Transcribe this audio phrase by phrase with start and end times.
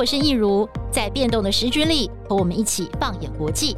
[0.00, 3.76] 我是易如，在变动的时局里，和我们一起放眼国际。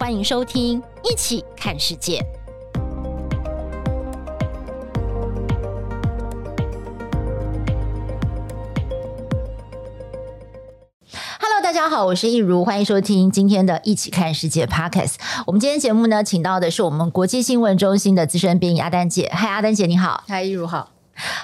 [0.00, 2.18] 欢迎收听《一起看世界》。
[11.38, 15.16] Hello，大家好，我是易如，欢迎收听今天的《一起看世界》Podcast。
[15.46, 19.30] 我们今天节目呢，请到的是我们国际新闻中心的资深编译阿丹姐。
[19.30, 20.24] 嗨，阿丹姐，你好。
[20.26, 20.93] 嗨，易如好。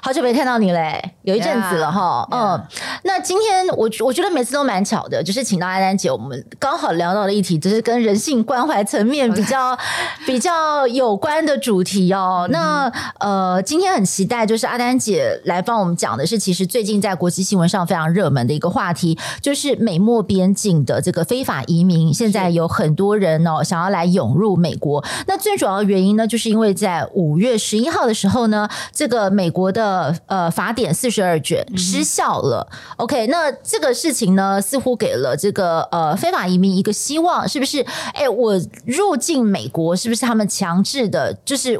[0.03, 2.27] 好久没看到你嘞，有一阵子了哈。
[2.31, 2.57] Yeah, yeah.
[2.57, 2.67] 嗯，
[3.05, 9.79] 那今天我我觉得每次都蛮巧的，就是请到阿丹姐，我们刚好聊到了一题，就是跟人性关怀层面比较
[10.27, 12.49] 比较有关的主题哦。
[12.51, 12.91] 那
[13.21, 25.05] 呃，今天很期待，就是阿丹姐来帮我们讲的是，其实最近在国际新闻上非常热门的一个话题，就是美墨边境的这个非法移民，现在有很多人哦想要来涌入美国。
[25.29, 29.60] 那最主要的原因呢，就是因为在五月十一号的时候呢，这个美国。
[29.61, 32.67] 国的呃法典四十二卷失效了。
[32.71, 37.85] 嗯、OK，那这个事情呢，似乎给了这个呃非法移民一个希望，是不是？
[38.15, 38.55] 哎，我
[38.87, 41.35] 入境美国，是不是他们强制的？
[41.45, 41.79] 就是。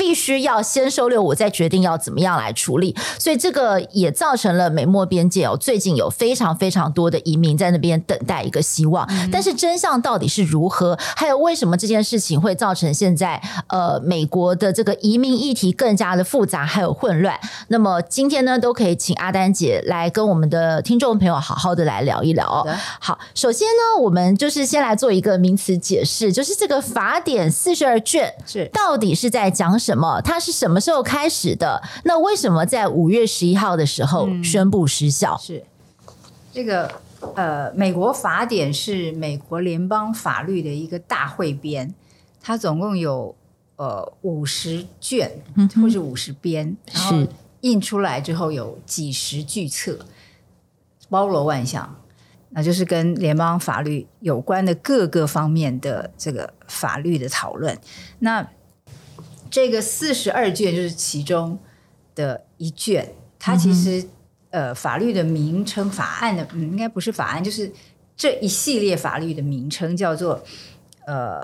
[0.00, 2.96] 必须要先收留，我再决定要怎么样来处理。
[3.18, 9.06] 所以这个也造成了美墨边界哦，最近有非常非常多的移民在那边等待一个希望。
[9.10, 10.98] 嗯、但是真相到底是如何？
[11.14, 17.38] 还有为什么这件事情会造成现在呃美国的这个移民议题更加的复杂还有混乱？
[17.68, 22.66] 那么今天呢，都可以请阿丹姐来跟我们的听众朋友好好的来聊一聊哦。
[22.98, 29.89] 好，首先呢，我们就是先来做一个名词解释，就是这个法典四十二卷是到底是在讲什么？
[29.90, 30.20] 什么？
[30.22, 31.82] 它是什么时候开始的？
[32.04, 35.34] 那为什么在五月十一号的时候宣布失效？
[35.34, 35.64] 嗯、是
[36.52, 36.88] 这个
[37.34, 41.92] 呃，美国法典是美国联邦法律的一个大汇编，
[42.40, 43.34] 它总共有
[43.76, 45.28] 呃五十卷
[45.82, 47.26] 或是五十编，然后
[47.62, 49.98] 印出来之后有几十巨册，
[51.08, 51.96] 包罗万象，
[52.50, 57.76] 那就是跟联邦法律有关的各个方面的这个法律的讨论。
[58.20, 58.46] 那
[59.50, 61.58] 这个四十二卷就是其中
[62.14, 64.06] 的一卷，它其实、
[64.50, 67.72] 呃法律的名称、法案的嗯应该不是法案，就是
[68.16, 70.42] 这一系列法律的名称叫做
[71.06, 71.42] 呃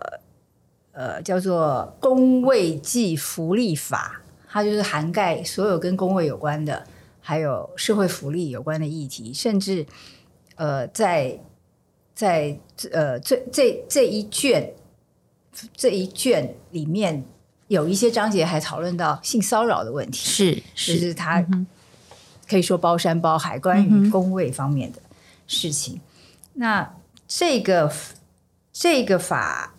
[0.92, 6.86] 呃叫做公卫计福利法，它就是涵盖所有跟公卫有关的，
[7.20, 9.84] 还有社会福利有关的议题，甚至
[10.54, 11.40] 呃在
[12.14, 12.58] 在
[12.92, 14.72] 呃这这这一卷
[15.74, 17.24] 这一卷里面。
[17.68, 21.44] 有一些章节还讨论到性骚扰的问题，是，是就是他
[22.48, 25.00] 可以说包山包海，关于工位方面的
[25.48, 25.96] 事情。
[25.96, 26.00] 嗯、
[26.54, 26.94] 那
[27.26, 27.92] 这个
[28.72, 29.74] 这个法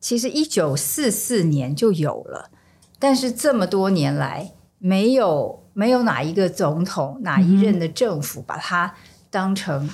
[0.00, 2.50] 其实一九四四年就有了，
[2.98, 8.94] 但是这么多年来，没有没有哪一个总统、哪一任的政府把它
[9.30, 9.88] 当成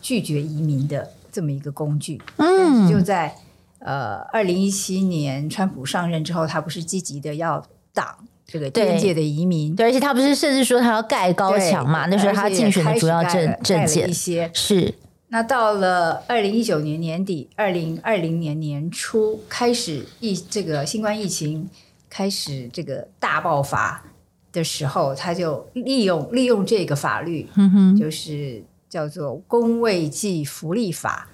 [0.00, 2.20] 拒绝移民的这么一个工具。
[2.38, 3.36] 嗯，就在。
[3.84, 8.16] 呃，二零一七年川普上任之后，他不是积极的要挡
[8.46, 12.06] 这个边界的移民，对，而且他不是甚至说他要盖高墙嘛？
[12.06, 14.94] 那时候他竞选的主要政政见一些是。
[15.28, 21.68] 那到了二零一九年年底，二零二零年年初开始疫这个新冠疫情
[22.08, 24.04] 开始这个大爆发
[24.52, 31.30] 的时候，他就利用利用这个法律，嗯哼，就是叫做《公卫计福利法》，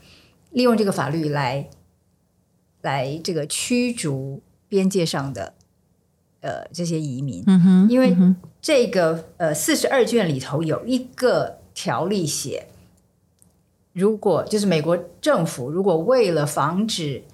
[0.53, 1.69] 利用这个法律来。
[2.89, 5.53] 来这个驱逐边界上的
[6.41, 8.17] 呃这些移民，嗯哼，因为
[8.63, 12.67] 这个呃四十二卷里头有一个条例写，
[13.93, 17.25] 如果就是美国政府如果为了防止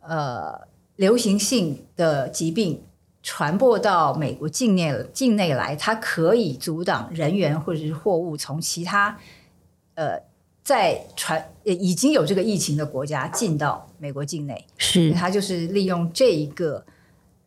[0.00, 0.66] 呃
[0.96, 2.82] 流行性的疾病
[3.22, 9.16] 传播到美国境内境内来，它可以阻挡人员或者是货物从其他
[9.94, 10.31] 呃。
[10.64, 15.12] 在传已经有这个疫情的国家进到美国境内，是。
[15.12, 16.84] 他就是利用这一个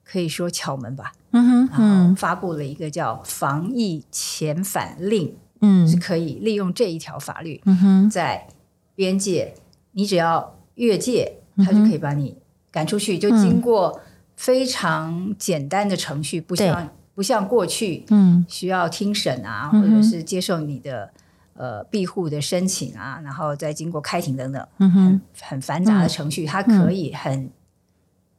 [0.03, 8.47] 可以说巧门吧，嗯哼，然后发布了一个叫防疫遣返令，嗯，是可以利用这一条法律，嗯哼，在
[8.95, 9.53] 边界
[9.93, 12.35] 你只要越界，他就可以把你
[12.69, 14.01] 赶出去，就经过
[14.35, 21.11] 非常简单的程序，不像不像过去，嗯，需要听审啊，或者是接受你的。
[21.57, 27.52] 呃，庇护的申请啊，然后再经过开庭等等，嗯哼，很，很繁杂的程序，嗯、它可以很、嗯、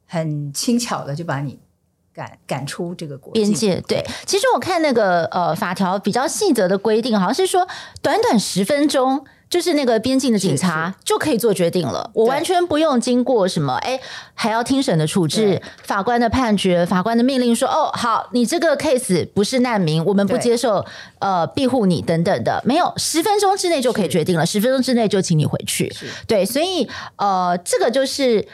[0.05, 1.59] 很轻巧的就把你
[2.13, 3.81] 赶赶出这个国边界。
[3.81, 7.67] 对，其实我看那个呃法条比较细则的规定，好像是说
[8.03, 13.99] 短短十分钟就是那个边境的警察就可以做决定了，我完全不用经过什么，哎，
[14.33, 20.85] 还要听审的处置，法官的判决，法官的命令说，哦，好，你这个 case 不是难民，我们不接受，
[21.19, 25.91] 呃，庇护你等等的，没有，十分钟之内就可以决定了，十分钟之内就请你回去，
[26.27, 28.47] 对，所以，呃，这个就是。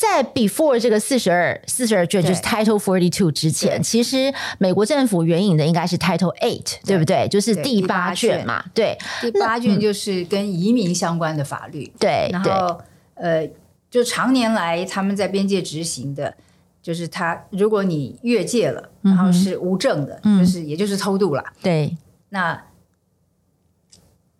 [0.00, 7.28] 在 before 这个四十二四十二卷就是 Title Forty Two 之前，其实美国政府援引的应该是 Title Eight，对不对？
[7.28, 8.64] 就是第八卷嘛。
[8.72, 11.92] 对，第八卷就是跟移民相关的法律。
[11.98, 12.80] 对，然后
[13.12, 13.46] 呃，
[13.90, 16.34] 就常年来他们在边界执行的，
[16.80, 21.44] 就是他如果你越界了，然后是无证的，就是也就是偷渡了。
[21.60, 21.94] 对，
[22.30, 22.58] 那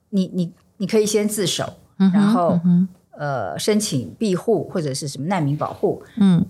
[0.08, 2.58] 你你你可以先自首，然后。
[3.20, 6.42] 呃，申请庇护或者是什么难民保护，嗯，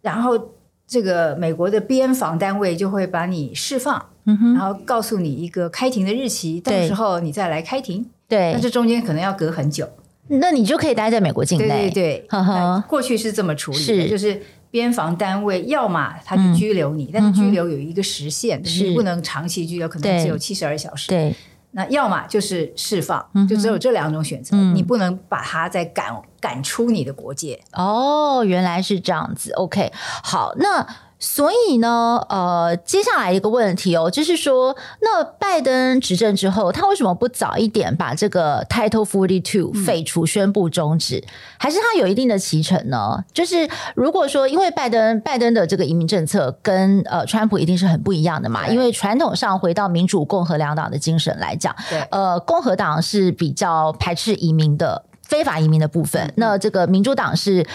[0.00, 0.52] 然后
[0.86, 9.88] 这个美国的边防单位就会把你释放，嗯，然后告诉你一个开庭的日期，到时候你再来开庭，对，那这中间可能要隔很久，
[10.28, 14.40] 那你就可以待在美国境内，对对对，呵呵，过去是这么处理的，就是
[14.70, 21.34] 边防单位要么他就拘留你，但是拘留有一个时限，你不能长期拘留，可能只有七十二小时，对。
[21.76, 27.62] 那要么就是释放，嗯、就只有这两种选择，嗯、你不能把它再赶赶出你的国界。
[27.74, 29.52] 哦，原来是这样子。
[29.52, 29.92] OK，
[30.24, 30.86] 好，那。
[31.18, 41.16] 所以呢，呃，接下来一个问题哦，就是说，那拜登执政之后，他为什么不早一点把这个 Title Forty Two 废除、宣布终止？
[41.18, 41.28] 嗯、
[41.58, 43.24] 还是他有一定的期程呢？
[43.32, 57.66] 就是如果说，因为拜登拜登的这个移民政策跟呃川普一定是很不一样的嘛，因为传统上回到民主共和两党的精神来讲，对呃，共和党是比较排斥移民的非法移民的部分，嗯、那这个民主党是。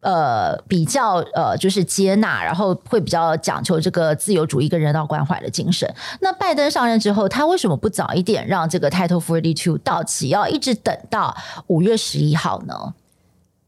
[0.00, 5.86] 呃，比较呃，就是接纳，然后会比较讲求这个自由主义跟人道关怀的精神。
[6.20, 11.36] 那拜登上任之后，他为什么不早一点让这个 Title Forty Two 到期，要一直等到
[11.66, 12.94] 五月十一号呢？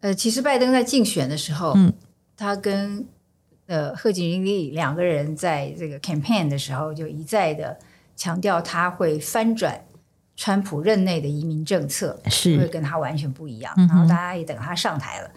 [0.00, 1.93] 呃，其实拜登在竞选的时候，嗯，
[2.34, 3.06] 他跟
[3.67, 7.79] 呃贺锦丽两个人在这个 campaign 的时候，就一再的
[8.17, 9.79] 强调他会翻转
[10.34, 13.73] 川普任内的移民政策，是会跟他完全不一样。
[13.76, 15.31] 嗯、然后大家也等他上台了。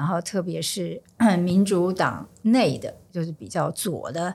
[0.00, 1.02] 然后，特别是
[1.44, 4.34] 民主党内的，就是比较左的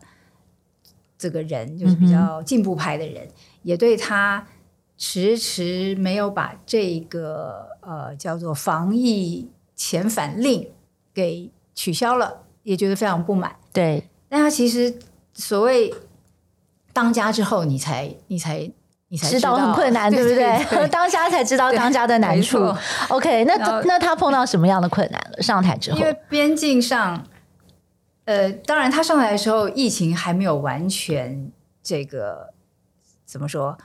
[1.18, 3.32] 这个人，就是比较进步派的人，嗯、
[3.64, 4.48] 也对他
[4.96, 10.70] 迟迟没有把这个呃叫做防疫遣返令
[11.12, 13.56] 给取消了，也觉得非常不满。
[13.74, 15.00] 对，但他其实
[15.34, 15.92] 所谓
[16.94, 18.72] 当家之后，你才你才。
[19.08, 20.36] 你才知道，很困难， 对不对？
[20.36, 22.74] 对对对 当家才知道当家的难处。
[23.10, 23.56] OK，那
[23.86, 25.42] 那他碰到什么样的困难了？
[25.42, 27.24] 上台之后，因为边境上，
[28.26, 31.52] 呃，当然他上台的时候，疫情还没有完全
[31.84, 32.54] 这个
[33.26, 33.78] 怎么说？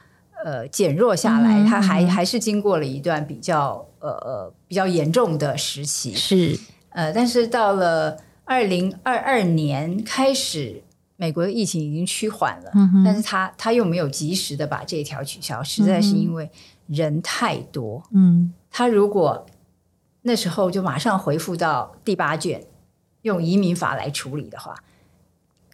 [0.42, 6.14] 呃，减弱下来，嗯、他还还是经过了一段比较呃呃比较严重的时期。
[6.14, 6.58] 是
[6.92, 10.82] 呃，但是到了二零二二年开始。
[11.20, 16.50] 美国的疫情已经趋缓了，嗯、但是他他又没有及时的把这一条取消，实在是因为
[16.86, 18.02] 人太多。
[18.10, 19.44] 嗯，他如果
[20.22, 22.64] 那时候就马上回复到第八卷，
[23.20, 24.74] 用移民法来处理的话，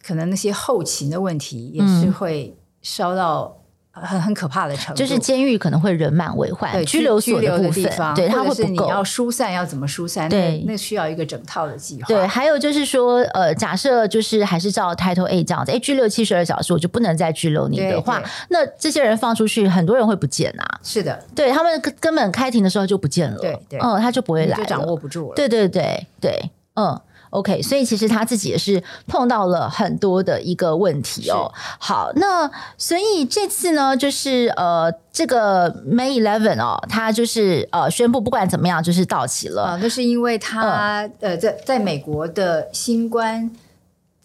[0.03, 3.57] 可能那些后勤的问题也是会烧到。
[4.01, 7.83] 很很可怕的程度，就是监狱可能会人满为患，对拘留所的部分，
[8.15, 8.85] 对，它会不够。
[8.85, 10.29] 你要疏散要怎么疏散？
[10.29, 12.07] 对，那需要一个整套的计划。
[12.07, 20.79] 对，还有就是说，呃，假设就是还是照 Title A 这样子，哎，拘留七十二小时，我就不能再拘留你的话，那这些人放出去，很多人会不见啊。
[20.83, 25.35] 是的，对他们根本开庭的时候就不见了，对对，嗯，他就不会来，就掌握不住了。
[25.35, 26.99] 对对对对，嗯。
[27.31, 31.51] OK，所以其实他自己也是碰到了很多的一个问题哦。
[31.79, 39.63] 好，那所以这次呢，就是呃，这个 May Eleven 哦，他就是呃宣布不管怎么样就是到期了。
[39.63, 43.51] 啊，那是因为他、嗯、呃在在美国的新冠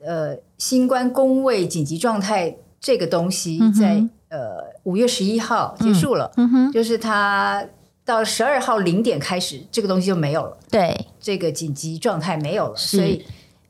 [0.05, 4.39] 呃新冠公卫紧急状态这个东西在、嗯、呃
[4.85, 7.65] 五月十一号结束了，嗯哼，就是他。
[8.05, 10.57] 到十二号零点开始，这个东西就没有了。
[10.71, 13.25] 对，这个紧急状态没有了，所以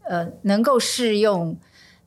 [0.05, 1.57] 呃，能够适用。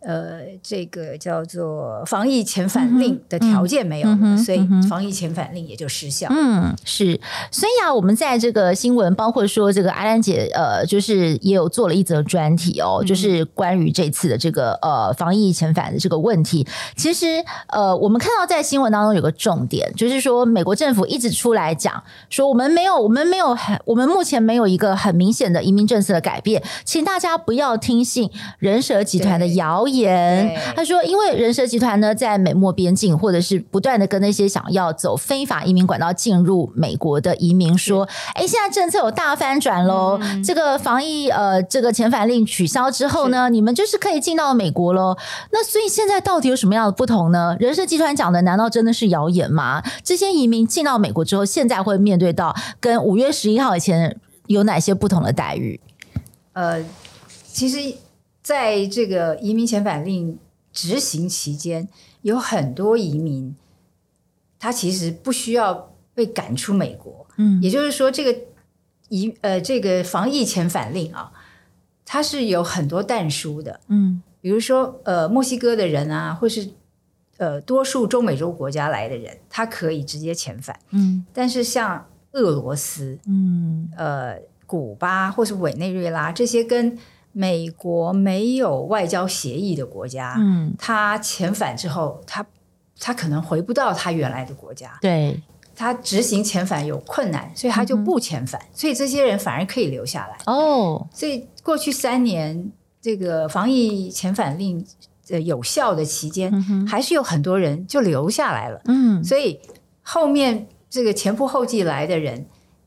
[0.05, 6.27] 呃，这个叫做防疫遣返令的条件没有了，嗯嗯、所以防疫遣返令也就失效。
[6.29, 7.19] 嗯，是。
[7.49, 16.67] 所以啊，我们在这个新闻，包括说这个阿兰姐，呃，就是也有做了一则专题哦，嗯、就是关于这次的这个呃防疫遣返的这个问题。
[16.95, 29.94] 其实呃，我们看到在新闻当中有个重点，就是说美国政府一直出来讲说，我们没有，我们没有很，我们目前没有一个很明显的移民政策的改变，请大家不要听信人蛇集团的谣言。
[29.97, 45.17] 言，他说，因为人蛇集团呢，在美墨边境或者是不断的跟那些想要走非法移民管道进入美国的移民说，哎，现在政策有大翻转喽，嗯、这个防疫呃这个遣返令取消之后呢，你们就是可以进到美国喽。
[45.51, 47.55] 那所以现在到底有什么样的不同呢？
[47.59, 49.83] 人蛇集团讲的难道真的是谣言吗？
[50.03, 55.79] 这些移民进到美国之后，现在会面对到跟五月十一号以前有哪些不同的待遇？
[56.53, 56.83] 呃，
[57.51, 57.95] 其实。
[58.45, 60.37] 在这个移民遣返令
[60.71, 61.89] 执行期间，
[62.21, 63.55] 有很多移民，
[64.59, 67.25] 他其实不需要被赶出美国。
[67.37, 68.39] 嗯，也就是说，这个
[69.09, 71.31] 移呃这个防疫遣返令啊，
[72.05, 73.79] 它是有很多但书的。
[73.87, 76.69] 嗯，比如说呃墨西哥的人啊，或是
[77.37, 80.79] 呃多数中美洲国家来的人，他可以直接遣返。
[80.91, 84.37] 嗯，但是像俄罗斯、嗯呃
[84.67, 86.95] 古巴或是委内瑞拉这些跟
[87.37, 92.45] 美国没有外交协议的国家，嗯，他遣返之后，他
[92.97, 95.43] 他可能回不到他原来的国家，对，
[95.75, 100.37] 他执行遣返有困难，所以他就不遣返，嗯、所以这些人反而可以留下来。
[100.45, 104.81] 哦，所以过去三年这个防疫遣返令
[105.27, 108.79] 的有效的期间，嗯，还是有很多人就留下来了。
[108.85, 109.59] 嗯，所以
[110.01, 112.45] 后面这个前仆后继来的人，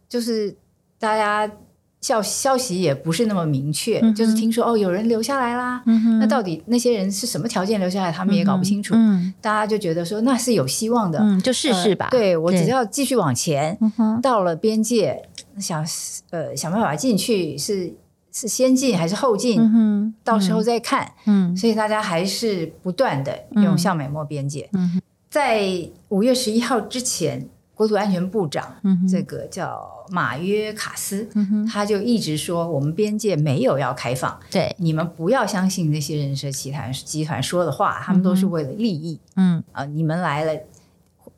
[0.09, 0.57] 就是
[0.99, 1.53] 大家。
[2.01, 6.21] 消消息也不是那么明确，嗯、就是听说哦，有人留下来啦、嗯。
[6.21, 8.95] 那到底那些人是什么条件留下来，他们也搞不清楚。
[8.97, 12.07] 嗯、大家就觉得说那是有希望的，嗯、就试试吧。
[12.07, 13.77] 呃、对，我只要继续往前，
[14.23, 15.21] 到了边界，
[15.59, 15.85] 想
[16.31, 17.93] 呃想办法进去，是
[18.33, 20.15] 是先进还是后进、嗯？
[20.23, 21.11] 到时候再看。
[21.27, 24.69] 嗯、所以大家还是不断的用向美墨边界。
[24.73, 25.69] 嗯、在
[26.11, 27.49] 五月十一号之前。
[27.79, 28.75] 国土安全部长，
[29.09, 39.63] 这个叫马约卡斯，嗯，他就一直说我们边界没有要开放，对，你们不要相信那些人蛇集团集团说的话，他们都是为了利益，嗯。
[39.71, 40.61] 啊，你们来了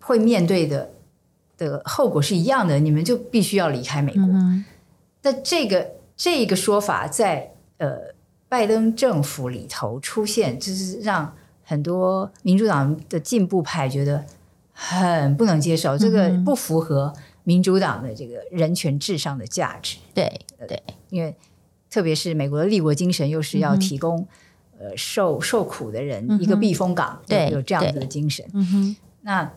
[0.00, 0.88] 会面对的
[1.58, 4.24] 的后果是一样的，你们就必须要离开美国。
[5.20, 7.98] 那、嗯、这个这个说法在呃
[8.48, 14.24] 拜登政府里头出现，就是让很多民主党的进步派觉得。
[14.82, 17.12] 很不能接受，这个不符合
[17.44, 19.98] 民主党的这个人权至上的价值。
[20.14, 21.36] 对对，因为
[21.90, 24.26] 特别是美国的立国精神，又是要提供、
[24.78, 28.42] 嗯、呃受受苦的人一个避风港，对，有这样子的精神。
[28.54, 29.52] 嗯哼，那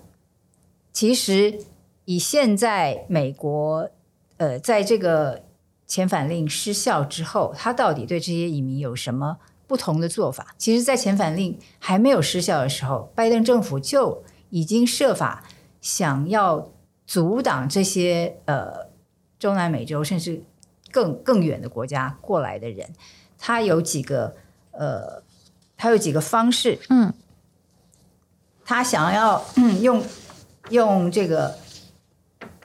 [0.91, 1.57] 其实
[2.03, 3.89] 以现在美国
[4.35, 5.41] 呃在这个
[5.87, 9.37] 遣返令失效之后，他到底对这些移民有什么
[9.67, 10.53] 不同的做法？
[10.57, 14.21] 其实，在遣返令还没有失效的时候，拜登政府就
[14.53, 15.43] 已经设法
[15.81, 16.69] 想要
[17.07, 18.87] 阻挡这些呃
[19.39, 20.43] 中南美洲甚至
[20.91, 22.87] 更更远的国家过来的人，
[23.39, 24.35] 他有几个
[24.69, 25.23] 呃，
[25.75, 27.11] 他有几个方式，嗯，
[28.63, 30.03] 他想要嗯用
[30.69, 31.57] 用这个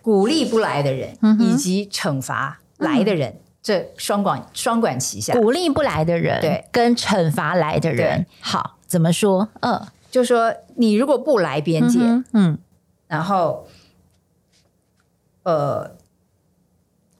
[0.02, 9.48] 鼓励不来的人，嗯、以及惩罚来的人，嗯、这双管双管齐下，鼓励不来的人，对，跟惩罚来的人，好，怎么说？
[9.60, 9.86] 嗯。
[10.10, 12.58] 就说你如果不来边界，嗯，嗯，
[13.06, 13.66] 然后，
[15.42, 15.90] 呃，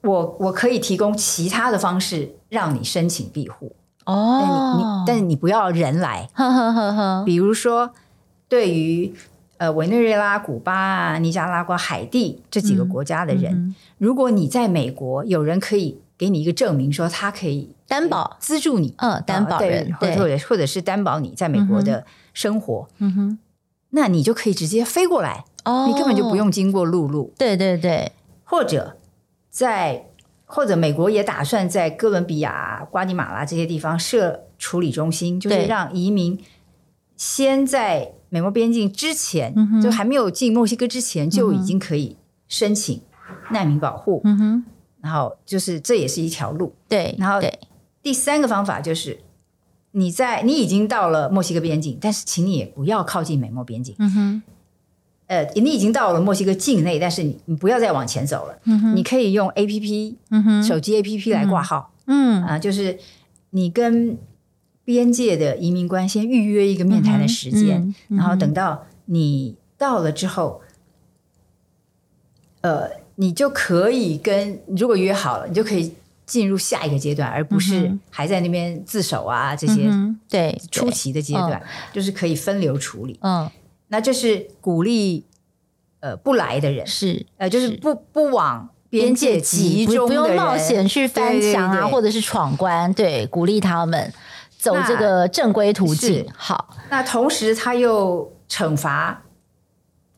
[0.01, 3.77] 我我可以提供其他的方式让你申请庇护。
[4.07, 7.93] 哦，但你，你但是你不要人来，呵呵呵呵，比如说
[8.49, 9.15] 对于
[9.59, 18.39] 呃委内瑞拉、古巴啊、尼加拉瓜、海地这几个国家的人，嗯嗯，如果你在美国有人可以给你一个证明，说他可以担保。
[18.41, 22.07] 资助你，嗯，担保人，或者或者是担保你在美国的。
[22.29, 23.39] 嗯生活，嗯哼，
[23.91, 27.33] 那你就可以直接飞过来，哦，你根本就不用经过陆路。
[27.37, 28.13] 对对对，
[28.45, 28.97] 或者
[29.51, 30.07] 在
[30.47, 36.39] 或者美国也打算在哥伦比亚、瓜地马拉这些地方设处理中心，就是让移民
[37.17, 42.17] 先在美国边境之前，就还没有进墨西哥之前，就已经可以
[42.47, 43.01] 申请
[43.51, 44.21] 难民保护。
[44.25, 44.65] 嗯哼，
[45.01, 46.75] 然后就是这也是一条路。
[46.89, 47.41] 对，然后
[48.03, 49.19] 第三个方法就是。
[49.93, 53.95] 你在你已经到了墨西哥边境，但是请你也不要靠近美墨边境。
[53.99, 54.43] 嗯哼，
[55.27, 58.59] 呃，你已经到了墨西哥境内，但是你你不要再往前走了。
[58.65, 61.93] 嗯哼，你可以用 A P P，嗯哼，手机 A P P 来挂号。
[62.07, 62.99] 嗯啊，就是
[63.51, 64.19] 你跟
[64.85, 70.61] 边界的移民官先预约一个面谈的时间，嗯嗯，然后等到你到了之后，
[72.61, 75.95] 呃，你就可以跟如果约好了，你就可以。
[76.29, 79.91] 进入下一个阶段，而不是还在那边自首啊，嗯、这些
[80.29, 81.61] 对初期的阶段，
[81.93, 83.19] 就是可以分流处理。
[83.23, 83.51] 嗯，
[83.89, 85.25] 那就是鼓励
[86.01, 94.13] 呃不来的人是呃就是不不往边界集中的人，不用冒险去翻墙啊，对对对对，或者是闯关，对，鼓励他们。
[94.59, 96.27] 走这个正规途径。
[96.37, 99.23] 好，那同时他又惩罚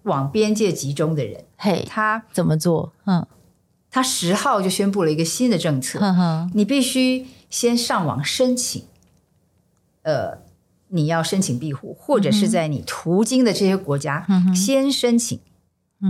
[0.04, 1.44] 往边界集中的人。
[1.58, 2.90] 嘿，他怎么做？
[3.04, 3.26] 嗯，
[3.90, 5.98] 他十号就宣布了一个新的政策，
[6.54, 8.84] 你必须先上网申请，
[10.02, 10.38] 呃，
[10.88, 15.40] 你要申请庇护，或者是在你途经的这些国家先申请，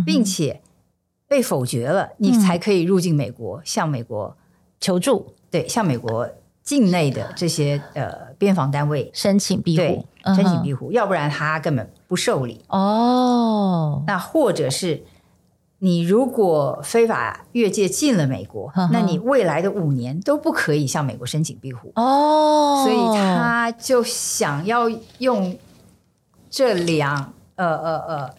[0.04, 0.60] 并且
[1.26, 4.36] 被否决了，你才可以入境美国，向美国
[4.78, 5.34] 求助。
[5.50, 6.28] 对，向美国
[6.62, 12.60] 境内的这些呃边防单位申请庇护，申请庇护，要不然他根本不受理。
[12.68, 15.02] 哦，那或者是。
[15.80, 21.92] 你如果非法越界进了美国，那你未来的五年都不可以向美国申请庇护。
[21.96, 25.58] 哦，所以他就想要用
[26.48, 28.30] 这两呃呃呃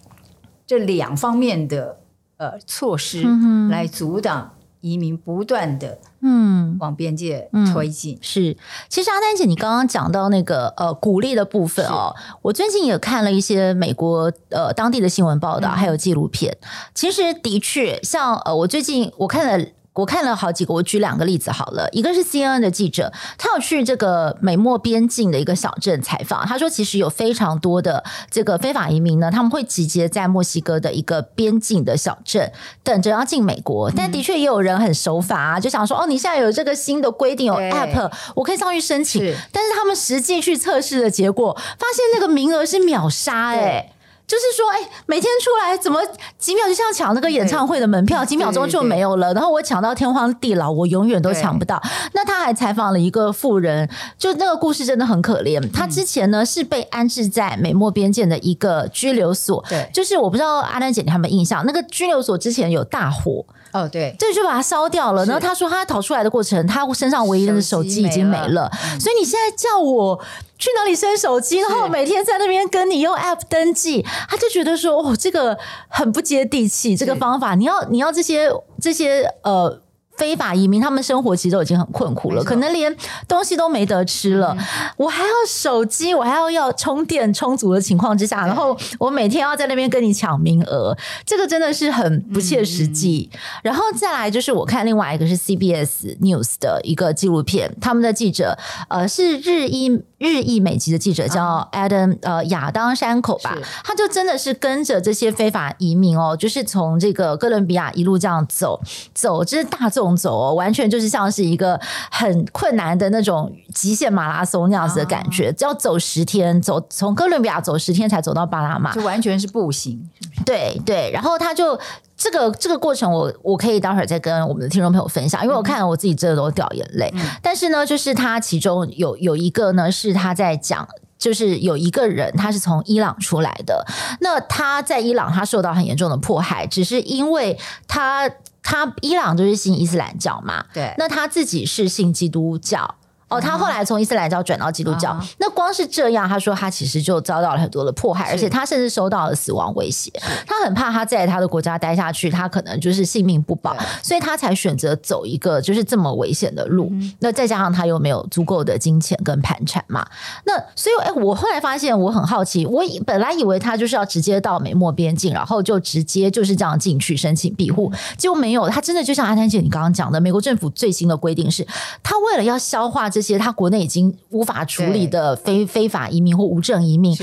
[0.65, 1.97] 这两方面的
[2.37, 3.23] 呃措施
[3.69, 4.53] 来阻挡。
[4.83, 8.57] 移民不断的嗯往边界推进、嗯嗯、是，
[8.89, 16.57] 其实阿丹姐，你刚刚讲到那个呃鼓励的部分哦，我最近也看了一些美国呃当地的新闻报道，还有纪录片。
[16.61, 19.65] 嗯、其实的确，像呃我最近我看了。
[19.93, 21.89] 我看了好几个，我举两个例子好了。
[21.91, 26.45] 一个是 CNN 的记者，他有去这个美墨边境的一个小镇采访。
[26.45, 32.51] 他说，其实有非常多的这个非法移民呢，他们会集结在墨西哥的一个边境的小镇，
[32.83, 33.91] 等着要进美国。
[33.91, 39.21] 但的确也有人很守法啊，就想说，哦，你现在有这个新的规定，有 App，我可以上去申请。
[39.51, 43.91] 但是他们实际去测试的结果，发现那个名额是秒杀，哎。
[44.31, 45.99] 就是说，哎，每天出来怎么
[46.37, 49.33] 几秒就像抢那个演唱会的门票，几秒钟就没有了。
[49.33, 51.81] 然后我抢到天荒地老，我永远都抢不到。
[52.13, 55.61] 那他还采访了一个富人，就那个故事真的很可怜。
[55.73, 63.43] 他之前呢是被安置在美墨边界的一个拘留所，对，就是我不知道阿丹姐你有没有印象，那个拘留所之前有大火。
[63.73, 65.25] 哦，对，这就把它烧掉了。
[65.25, 68.47] 然后他说，他逃出来的过程，他身上唯一的手机已经没了。
[68.47, 70.19] 没了嗯、所以你现在叫我
[70.61, 75.57] 去哪里生手机，然后每天在那边跟你用 App 登记，他就觉得说，哦，这个
[75.89, 76.95] 很不接地气。
[76.95, 78.49] 这个方法，你要你要这些
[78.79, 79.81] 这些呃。
[80.21, 82.95] 非法移民，他们生活其实都已经很困苦了，可能连
[83.27, 84.55] 东西都没得吃了。
[84.55, 84.63] 嗯、
[84.97, 93.31] 我还要手机，我还要要充电充足的情况之下，然后我每天要在那边跟你抢名额，这个真的是很不切实际。
[93.33, 98.55] 嗯、然后再来就是我看另外一个是 CBS News 的一个纪录片，他们的记者
[98.89, 108.79] 呃是日裔日裔美籍的记者，叫 Adam 呃亚当山口吧，他就真的是跟着这些非法移民哦，就是从这个哥伦比亚一路这样走
[109.15, 110.10] 走，这是大众。
[110.15, 111.79] 走哦，完全就是像是一个
[112.11, 120.43] 很困难的那种极限马拉松那样子的感觉，只要走十天，走从哥伦比亚走十天才走到巴拿马，就完全是步行，是不是？
[120.43, 121.79] 对对，然后他就
[122.15, 127.11] 这个这个过程我，我我可以待会儿再跟我们的听众朋友分享，因为我看了我自己真的都掉眼泪。
[127.15, 133.85] 嗯、但是呢，就是他其中有有一个呢，是他在讲，就是有一个人他是从伊朗出来的，
[134.19, 138.29] 那他在伊朗他受到很严重的迫害，只是因为他。
[138.63, 142.95] 他伊朗就是信伊斯兰教嘛，对，那他自己是信基督教。
[143.31, 150.11] 哦，他后来从伊斯兰教转到基督教，嗯、那光是这样，他说他其实就遭到了很多的迫害，而且他甚至收到了死亡威胁。
[150.45, 156.89] 他很怕他在他的国家待下去，他可能就是性命不保，所以他才选择走一个就是这么危险的路。
[156.91, 160.05] 嗯、那再加上他又没有足够的金钱跟盘缠嘛，
[160.43, 171.65] 那所以哎，我后来发现我很好奇，我本来以为他就是要直接到美墨边境，然后就直接就是这样进去申请庇护，结果没有，他真的就像阿丹姐你刚刚讲的，美国政府最新的规定是，
[172.03, 173.20] 他为了要消化这。
[173.21, 177.15] 这些他国内已经无法处理的非非法移民或无证移民，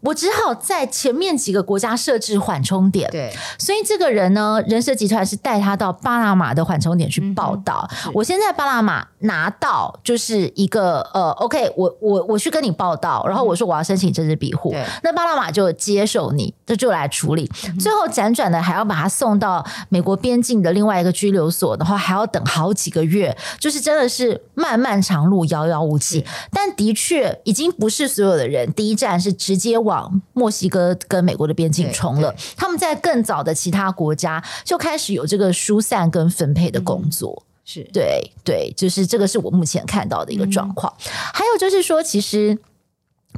[0.00, 3.08] 我只好在前面几个国家设置缓冲点。
[3.12, 7.88] 对，所以这个人呢，人社集团是带他到巴拿马的缓冲点去报道。
[8.04, 17.48] 嗯、我现在巴拿马拿到就是一个呃，OK，我我我去跟你报道，然后我说我要申请政治庇护，对那巴拿马就接受你，这就来处理。
[17.68, 25.43] 嗯、最后辗转的还要把他送到美国边境的另外一个拘留所然后，还要等好几个月，就是真的是漫漫长路。
[25.46, 32.34] 遥遥无期，但的确已经不是所有的人第一站是直接往墨西哥跟美国的边境冲了。
[32.56, 37.42] 他们在更早的其他国家就开始有这个疏散跟分配的工作。
[37.44, 40.92] 嗯、是对对，就是这个是我目前看到的一个状况。
[40.98, 42.58] 嗯、还有就是说，其实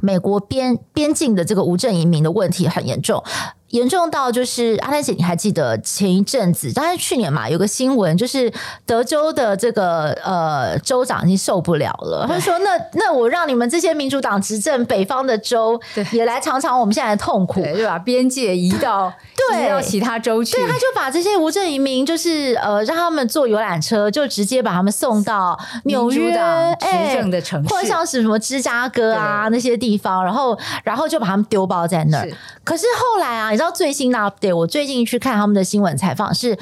[0.01, 3.23] 美国边边境的这个无证移民的问题很严重。
[3.71, 8.51] 严重到就是阿丹姐，你还记得前一阵子，当然去年嘛，有个新闻，就是
[8.85, 15.77] 德州的这个呃州长已经受不了了，他说：“那那我让你们这些民主党执政北方的州
[16.13, 19.13] 也来尝尝我们现在的痛苦，对，就把边界移到
[19.51, 26.31] 对移到其他州去。”对，他就把这些无证移民，就是呃让他们坐游览车，就直接把他们送到纽约
[26.79, 32.29] 执政的城市，或者像是什么芝加哥啊那些地方，然后然后就把他们丢包在那儿。
[32.63, 33.56] 可是后来啊。
[33.57, 34.55] 你知道最新的 update？
[34.55, 36.55] 我最近去看他们的新闻采访，是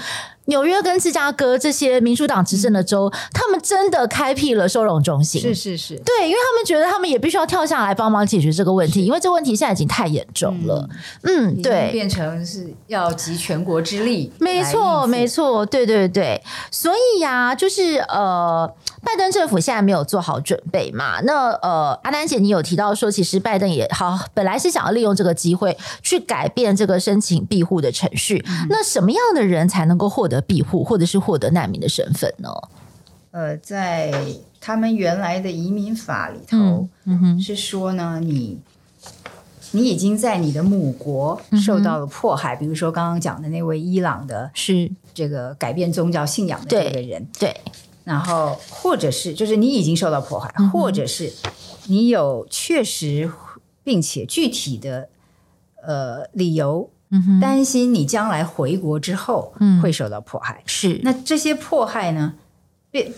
[0.46, 5.42] 纽约跟芝加哥这些民主党执政的州，嗯，他们真的开辟了收容中心。
[5.42, 10.88] 是是是，对，因为他们觉得他们也必须要跳下来帮忙解决这个问题，因为这个问题现在已经太严重了。
[11.24, 14.32] 嗯，嗯对，变成是要集全国之力。
[14.40, 16.42] 没错，没错，对对对。
[16.72, 18.74] 所以呀，啊，就是呃。
[19.06, 21.22] 拜登政府现在没有做好准备嘛？
[21.22, 28.44] 那呃，阿丹姐，你有提到说，其实拜登也好，本来是想要利用这个机会去改变这个申请庇护的程序。
[28.48, 28.68] 嗯。
[28.70, 32.50] 那什么样的人才能够获得庇护，或者是获得难民的身份呢？
[33.32, 34.12] 呃，在
[34.60, 38.60] 他们原来的移民法里头，嗯哼，是说呢，你
[39.72, 47.50] 你已经在你的母国受到了迫害，嗯，比如说刚刚讲的那位伊朗的，是这个改变宗教信仰的这个人，对。
[47.50, 47.62] 对
[48.06, 51.34] 然后，或者是就是你已经受到迫害，嗯、或者是
[51.88, 53.30] 你有确实
[53.84, 55.10] 并且具体的
[55.82, 60.62] 呃理由，嗯，担心你将来回国之后会受到迫害。
[60.66, 62.36] 是、嗯，那这些迫害呢，
[62.92, 63.12] 变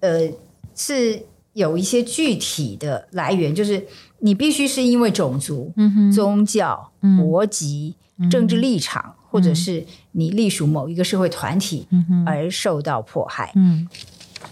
[0.00, 0.30] 呃
[0.76, 3.86] 是有一些具体的来源，就是
[4.18, 9.14] 你必须是因为种族、嗯、宗教、国籍、嗯、政治立场。
[9.32, 11.88] 或者是你隶属某一个社会团体
[12.26, 13.88] 而受到迫害，嗯，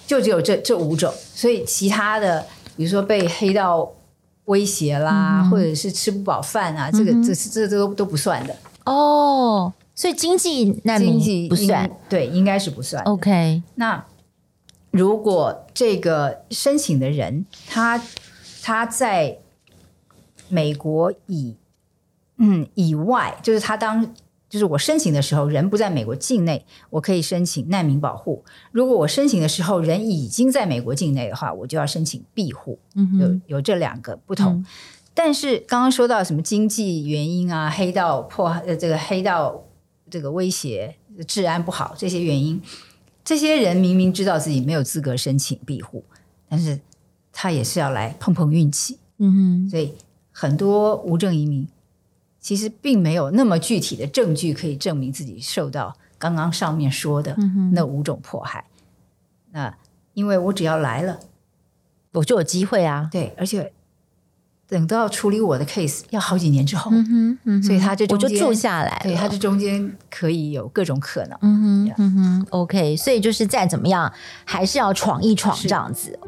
[0.07, 2.47] 就只有这这五种，所以其他的，
[2.79, 3.87] 比如说被黑道
[4.47, 9.71] 威胁啦，嗯、或者是吃不饱饭啊，这个这是这都都不算的哦。
[9.95, 13.05] 所以经济难民不算，对，应该是不算。
[13.05, 14.03] OK，那
[14.91, 18.03] 如果这个申请的人他
[18.63, 19.37] 他在
[20.49, 21.55] 美国以
[22.39, 24.15] 嗯以外，就是他当。
[24.51, 28.45] 就是我申请的时候人不在美国境内，我可以申请难民保护。
[28.73, 32.77] 如果我申请的时候人已经在美国境内的话，我就要申请庇护。
[32.97, 34.55] 嗯，有有这两个不同。
[34.55, 34.67] 嗯。
[35.15, 39.65] 但是刚刚说到什么经济原因啊，黑道迫害，呃，这个黑道
[40.11, 40.97] 这个威胁
[41.29, 42.61] 治安不好这些原因，
[43.25, 46.03] 这些人明明知道自己没有资格申请庇护，
[46.49, 46.81] 但是
[47.33, 48.99] 他也是要来碰碰运气。
[49.19, 49.33] 嗯
[49.67, 49.93] 哼，所以
[50.33, 51.69] 很多无证移民。
[52.41, 57.37] 其实并没有那么具体的证据可以证明自己受到刚刚上面说的
[57.73, 58.65] 那五种迫害。
[59.53, 59.75] 嗯、那
[60.15, 61.21] 因为我只要来了，
[62.13, 63.09] 我就有机会啊。
[63.13, 63.73] 对，而且
[64.67, 66.91] 等到要处理我的 case 要好几年之后，
[67.63, 69.01] 所以他这中间我就住下来。
[69.03, 71.39] 对，他这中间可以有各种可能。
[71.43, 74.13] 嗯哼嗯哼，OK，所以就是再怎么样
[74.45, 76.19] 还是要闯一闯这样子。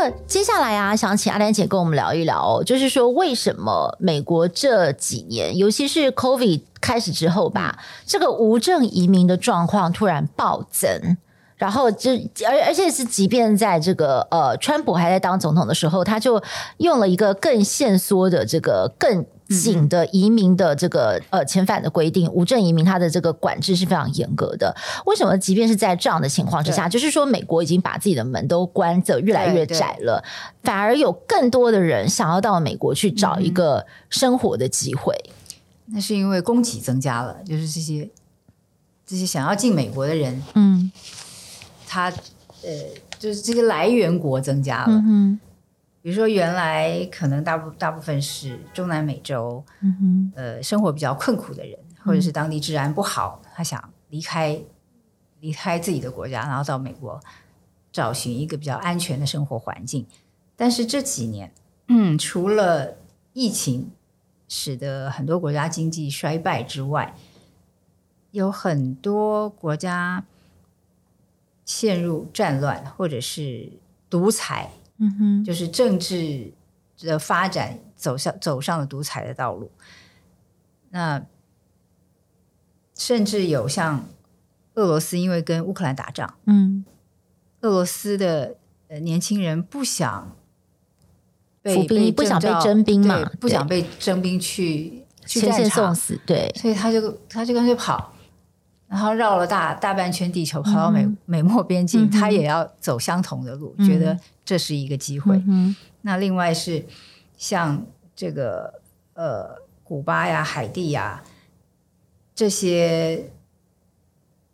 [0.00, 11.16] 那接下来啊，想请阿丹姐跟我们聊一聊哦，就是说为什么美国这几年，尤其是 COVID 开始之后吧，这个无证移民的状况突然暴增，
[11.56, 12.12] 然后就
[12.46, 16.40] 而而且是即便在这个呃，川普还在当总统的时候，他就
[16.76, 19.26] 用了一个更限缩的这个更。
[19.48, 24.74] 紧的移民的这个呃遣返的规定，无证移民它的这个管制是非常严格的。
[25.06, 25.36] 为什么？
[25.38, 30.22] 即便是在这样的情况之下，就是说美国已经把自己的门都关得越来越窄了，
[30.62, 35.14] 反而有更多的人想要到美国去找一个生活的机会。
[35.86, 38.08] 嗯、那是因为供给增加了，就是这些
[39.06, 40.92] 这些想要进美国的人，嗯，
[41.86, 42.10] 他
[42.62, 42.70] 呃，
[43.18, 45.40] 就是这些来源国增加了，嗯
[46.08, 54.58] 比如说，原来可能大部大部分是中南美洲，嗯哼，呃，生活比较困苦的人，或者是当地治安不好，他想离开
[55.40, 57.20] 离开自己的国家，然后到美国
[57.92, 60.06] 找寻一个比较安全的生活环境。
[60.56, 61.52] 但是这几年，
[61.88, 62.96] 嗯， 除了
[63.34, 63.90] 疫情
[64.48, 67.14] 使得很多国家经济衰败之外，
[68.30, 70.24] 有很多国家
[71.66, 73.72] 陷入战乱或者是
[74.08, 74.70] 独裁。
[74.98, 76.52] 嗯哼，就是政治
[77.00, 79.70] 的发展走向走上了独裁的道路。
[80.90, 81.24] 那
[82.94, 84.08] 甚至有像
[84.74, 86.84] 俄罗斯，因为跟乌克兰打仗，嗯，
[87.60, 88.56] 俄罗斯的
[88.88, 90.36] 呃年轻人不想
[91.62, 98.12] 被服兵役，不想被征兵嘛，不想被征兵去去战场送死，对，所以他就他就干脆跑
[98.88, 105.36] 然后绕了大大半圈地球，跑到美、嗯、美墨边境，嗯、他也要走相同的路，嗯、觉得这是一个机会。
[105.46, 106.86] 嗯、那另外是
[107.36, 107.84] 像
[108.16, 108.80] 这个
[109.12, 111.22] 呃，古巴呀、海地呀
[112.34, 113.30] 这些，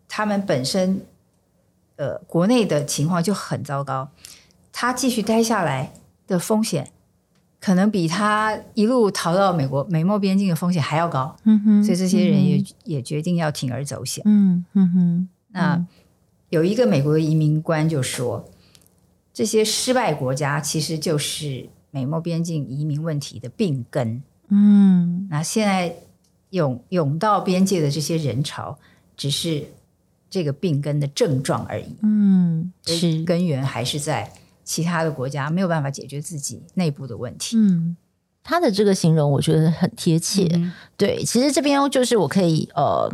[0.09, 1.07] 他们本身
[1.97, 4.09] 呃国内的情况就很糟糕，
[4.73, 5.93] 他继续待下来
[6.27, 6.91] 的风险。
[7.65, 15.29] 可能比他一路逃到美国美墨边境的风险还要高，嗯哼，所以这些人也、嗯、也决定要铤而走险，嗯嗯哼。
[15.49, 15.87] 那
[16.51, 18.45] 有一个美国的移民官就说，
[19.33, 25.27] 这些失败国家其实就是美墨边境移民问题的病根，嗯。
[25.31, 25.97] 那现在
[26.51, 28.79] 涌涌到边界的这些人潮，
[29.17, 29.65] 只是
[30.29, 34.31] 这个病根的症状而已，嗯，是根源还是在。
[34.65, 37.57] 其他的国家没有办法解决自己内部的问题。
[37.57, 37.97] 嗯，
[38.43, 40.49] 他的这个形容我觉得很贴切。
[40.55, 43.13] 嗯、对，其实这边就是我可以呃。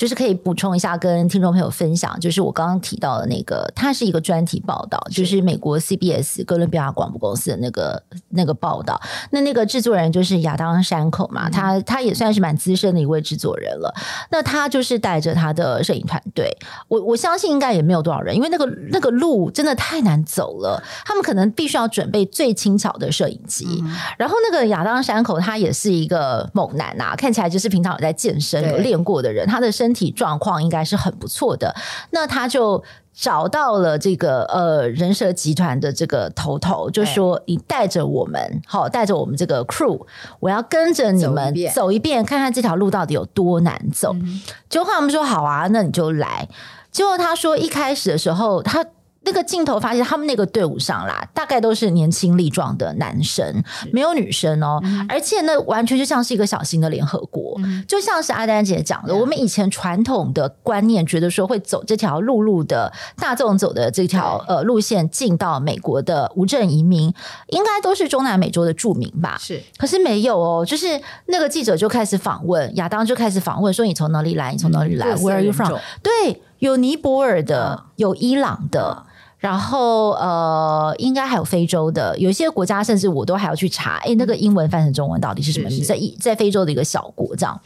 [0.00, 8.98] 就是可以补充一下，跟听众朋友分享，就是我刚刚提到的那个，它是一个专题报道，就是美国 CBS 哥伦比亚广播公司的那个那个报道。
[9.30, 13.94] 那那个制作人就是亚当山口嘛，他他也算是蛮资深的一位制作人了。
[14.30, 16.50] 那他就是带着他的摄影团队，
[16.88, 23.84] 我我相信应该也没有多少人，因为那个那个路真的太难走了，他们可能必须要准备最轻巧的摄影机。
[24.16, 29.89] 然后那个亚当山口他也是一个猛男呐、啊，看起来就是平常有在健身、有练过的人，他的身。
[29.90, 31.74] 身体状况应该是很不错的，
[32.10, 40.06] 那他就找到了这个呃人蛇集团的这个头头，就说你带着我们，好带着我们这个 crew，
[40.38, 44.12] 我要跟着你们走一，遍，看看这条路到底有多难走。
[44.14, 46.48] 嗯、结果他们说好啊，那你就来。
[46.92, 48.86] 结果他说一开始的时候，他。
[49.22, 54.80] 那个镜头发现他们那个队伍上啦，大概都是年轻力壮的男生，没有女生哦。
[54.82, 67.12] 嗯、而且呢，完全就像是一个小型的联合国，嗯、就像是阿丹姐讲的，嗯、我们以前传统的观念觉得说会走这条陆路的大众走的这条呃路线进到美国的无证移民，
[67.48, 69.36] 应该都是中南美洲的住民吧？
[69.38, 74.52] 是，可是没有哦，就是那个记者就开始访问亚当，就开始访问说，你从哪里来？
[74.52, 75.78] 你从哪里来、嗯、？Where are you from？
[76.02, 79.04] 对，有尼泊尔的，嗯、有伊朗的。
[79.40, 85.86] 嗯然后呃，应该还有非洲的，有一些国家甚至我都还要去查，哎，那个英文翻成中文到底是什么意思？
[85.86, 87.58] 在在非洲的一个小国这样。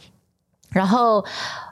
[0.69, 1.25] 然后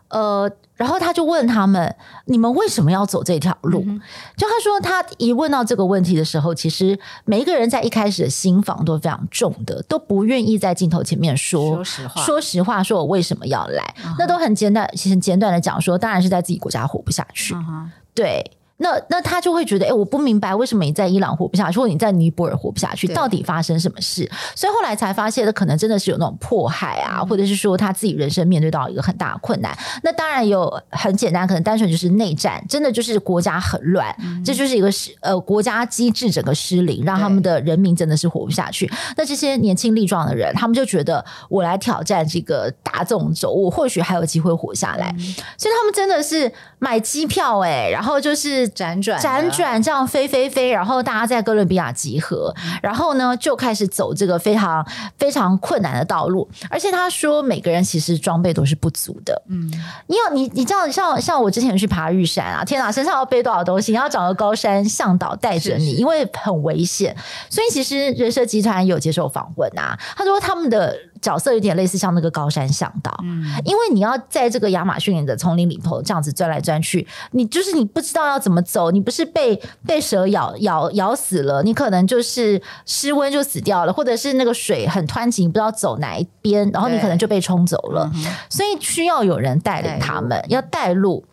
[0.10, 1.96] 呃，然后他就问他们
[2.28, 4.02] ：“你们为什么要走这条路？”嗯、
[4.36, 18.52] 就他说，他一问到这个问题的时候，其实每一个人在一开始的心房都非常重的，都不愿意在镜头前面说说实话，说实话，说我为什么要来，嗯、那都很简单，其实很简短的讲说，当然是在自己国家活不下去，嗯、对。
[18.78, 24.30] 那那他就会觉得，哎、欸，我不明白为什么你在伊朗活不下去，或者你在尼泊尔活不下去，到底发生什么事？
[24.56, 29.78] 所以后来才发现，可能真的是有那种迫害啊，嗯、或者是说他自己人生面对到一个很大的困难。
[30.02, 38.92] 那当然有很简单，可能单纯就是内战，真的就是国家很乱，嗯、这就是一个失呃国家机制整个失灵，让他们的人民真的是活不下去。
[39.16, 45.14] 那这些年轻力壮的人，他们就觉得我来挑战这个大众轴，我或许还有机会活下来。
[45.18, 45.20] 嗯、
[45.58, 46.52] 所以他们真的是
[46.84, 48.74] 买机票哎、欸，然后就是。
[48.74, 54.86] 辗转辗转这样飞飞飞，然后大家在哥伦比亚集合，然后呢就开始走这个非常
[55.18, 56.50] 非常困难的道路。
[56.70, 59.42] 而且他说，每个人其实装备都是不足的。
[59.48, 59.72] 嗯，
[60.08, 63.92] 你要你你知道，像像我之前去爬玉山啊，天哪，身上要背多少东西？
[63.92, 67.16] 你要找个高山向导带着你，是是因为很危险。
[67.50, 70.98] 所以其实人社集团有接受访问啊，他说他们的。
[71.24, 91.24] 角色有点类似像那个高山向导，嗯，因为你要在这个亚马逊的丛林里头这样子钻来钻去，你就是你不知道要怎么走，你不是被被蛇咬咬咬死了，你可能就是失温就死掉了，或者是那个水很湍急，你不知道走哪一边，然后你可能就被冲走了，嗯、所以需要有人带领他们，要带路。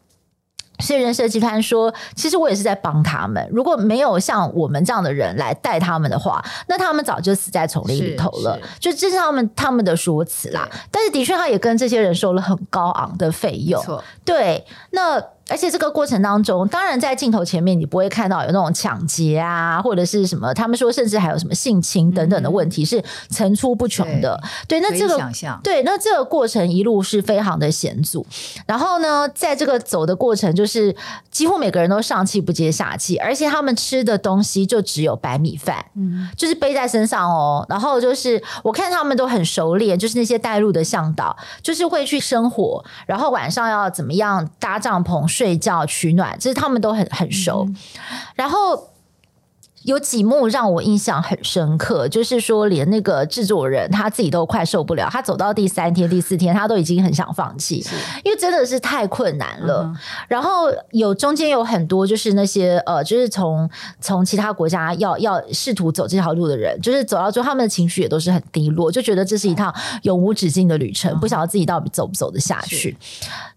[0.81, 3.47] 所以人设集团说，其实我也是在帮他们。
[3.53, 8.59] 如果没有像我们这样的人来带他们的话，那他们早就死在丛林里头了。
[8.79, 10.69] 就这是他们他们的说辞啦。
[10.90, 13.83] 但是的确，他也跟这些人收了很高昂的费用。
[13.83, 15.23] 错，对，那。
[15.51, 24.41] 而且这个过程当中，当然在镜头前面你不会看到有那种抢劫啊，或者是什么，他们说甚至还有什么性侵等等的问题是层出不穷的。
[24.69, 28.25] 对，对，那这个想象对，那这个过程一路是非常的险阻。
[28.65, 30.95] 然后呢，在这个走的过程，就是
[31.33, 37.67] 几乎每个人都上气不接下气，而且他们吃的东西就只有白米饭，嗯，就是背在身上哦。
[37.69, 45.27] 然后就是我看他们都很熟练，就是那些带路的向导，就是会去生火，然后晚上要怎么样搭帐篷。
[45.40, 47.64] 睡觉取暖，这是他们都很很熟。
[47.66, 47.76] 嗯、
[48.35, 48.89] 然后
[49.85, 57.83] 有几幕让我印象很深刻，就是说连那个制作人他自己都快受不了，他走到第三天、第四天，他都已经很想放弃，
[58.23, 59.83] 因为真的是太困难了。
[59.85, 59.97] 嗯、
[60.29, 63.69] 然后有中间有很多就是那些呃，就是从
[64.01, 72.97] 从其他国家要要试图走这条路的人，就是走到最后，他们的情绪也都是很低落，就觉得这是一趟永无止境的旅程，嗯、不晓得自己到底走不走得下去。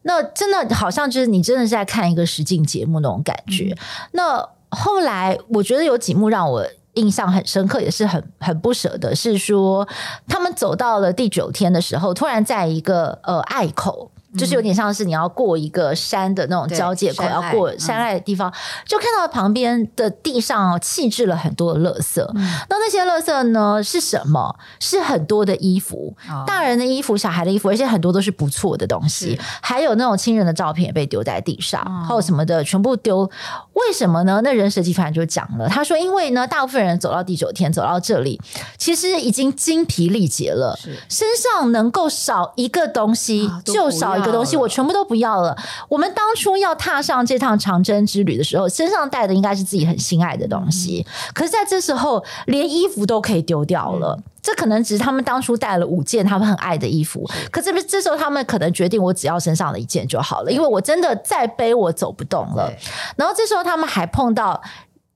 [0.04, 3.74] 那真的好像就是你真的是在看一个实境节目那种感觉。
[3.74, 3.78] 嗯、
[4.14, 4.50] 那。
[4.76, 9.88] 后来我觉得有几幕让我印象很深刻，也是很很不舍的，是说
[10.28, 14.10] 他们走到了第九天的时候，突然在一个呃隘口。
[14.38, 18.52] 就是有点像是你要过一个山的那种交界口，要过山隘的地方，
[18.86, 22.19] 就看到旁边的地上弃置了很多的垃圾。
[22.69, 24.56] 那那些垃圾呢是什么？
[24.80, 26.15] 是很多的衣服，
[26.48, 29.39] 大人的衣服、小孩的衣服，而且很多都是不错的东西。
[29.62, 33.30] 还有那种亲人的照片也被丢在地上，还有什么的全部丢。
[33.74, 34.41] 为什么呢？
[34.43, 38.41] 那人蛇集团就讲了，他说：“因为呢，大部分人走到第九天，走到这里，
[38.78, 45.56] 其实已经精疲力竭了，身上能够少一个东西就少。”个东西我全部都不要了。
[45.88, 51.06] 我们当初要踏上这趟长征之旅的时候，身上带的应该是自己很心爱的东西。
[51.34, 54.20] 可是在这时候，连衣服都可以丢掉了。
[54.42, 57.26] 这可能只是他们当初带了五件他们很爱的衣服。
[57.50, 62.70] 可这不是这时候他们可能决定，我只要身上的一件就好了，因为我真的再背我走不动了。
[63.16, 64.62] 然后这时候他们还碰到。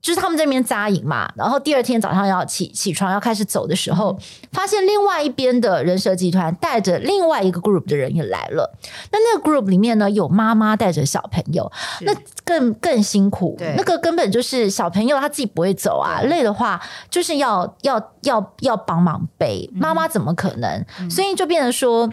[0.01, 4.17] 就是他们这边扎营嘛，然后第二天早上要起起床要开始走的时候，
[4.51, 8.73] 发现另外一边的人蛇集团带着另外一个 group 的人也来了。
[9.12, 11.69] 那那个 group 里面呢，有妈妈带着小朋友，
[12.01, 12.13] 那
[12.45, 13.57] 更更辛苦。
[13.75, 20.86] 那个根本就是小朋友他自己不会走啊，累的话就是要要要要帮忙背，妈妈怎么可能？
[21.10, 22.10] 所以就变成说。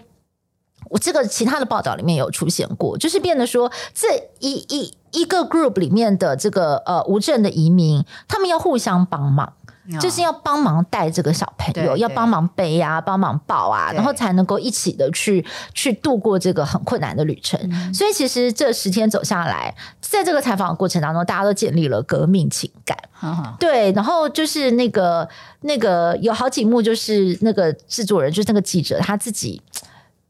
[0.94, 4.07] 我这个其他的报道里面有出现过，就是变得说，这
[4.38, 9.54] 一一一个 group 里面的这个呃无证的移民，他们要互相帮忙，
[9.92, 17.59] 哦、就是要帮忙带这个小朋友，要帮忙背啊，帮忙抱啊，然后才能够一起的去去度过这个很困难的旅程。
[17.72, 22.96] 嗯、所以其实这十天走下来，在这个采访的过程当中，大家都建立了革命情感。
[23.20, 25.28] 哦、对，然后就是那个
[25.62, 29.61] 那个有好几幕，就是那个制作人，就是那个记者他自己。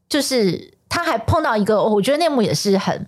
[0.07, 3.07] 就是他还碰到一个，我觉得那幕也是很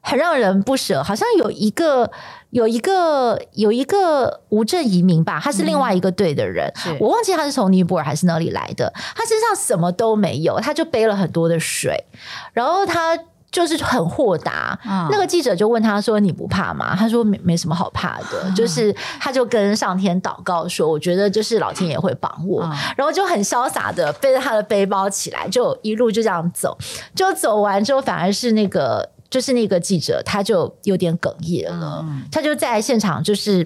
[0.00, 1.02] 很让人不舍。
[1.02, 2.10] 好像有一个
[2.50, 8.92] 有一个有一个无证移民吧，他是另外一个队的人，嗯、我忘记他是从尼泊尔还是哪里来的。
[9.14, 12.04] 他身上什么都没有，他就背了很多的水，
[12.52, 13.18] 然后他。
[13.54, 22.64] 就是很豁达，嗯、那个记者就问他说：“你不怕吗？”他说没：“没没什么好怕的，嗯、 就是他就跟上天祷告说，我觉得就是老天爷会帮我。
[22.64, 26.76] 嗯”然后就很潇洒的背着他的背包起来，就一路就这样走。
[27.14, 32.04] 就走完之后，反而是那个就是那个记者，他就有点哽咽了。
[32.08, 33.64] 嗯、他就在现场，就是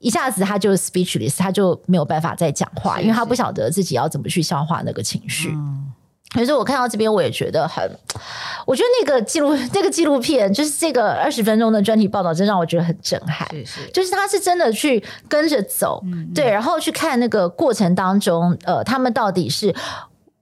[0.00, 5.50] 一下子他就 speechless，他就没有办法再讲话，因为他不晓得自己要怎么去消化那个情绪。
[5.54, 5.92] 嗯
[6.34, 7.82] 可是我看到这边，我也觉得很，
[8.66, 13.48] 我觉得那个纪录 那个纪录片，就是这个二十分钟的专题报道，真让我觉得很震撼。
[13.50, 19.74] 是是，就是他是真的去跟着走，嗯嗯对，然后去看那个过程当中，呃，他们到底是